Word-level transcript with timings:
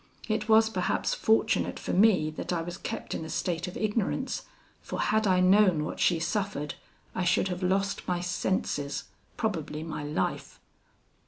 It 0.27 0.49
was 0.49 0.67
perhaps 0.67 1.13
fortunate 1.13 1.77
for 1.77 1.93
me 1.93 2.31
that 2.31 2.51
I 2.51 2.63
was 2.63 2.79
kept 2.79 3.13
in 3.13 3.23
a 3.23 3.29
state 3.29 3.67
of 3.67 3.77
ignorance, 3.77 4.45
for 4.81 4.99
had 4.99 5.27
I 5.27 5.41
known 5.41 5.83
what 5.83 5.99
she 5.99 6.17
suffered, 6.19 6.73
I 7.13 7.23
should 7.23 7.49
have 7.49 7.61
lost 7.61 8.07
my 8.07 8.19
senses, 8.19 9.03
probably 9.37 9.83
my 9.83 10.03
life. 10.03 10.59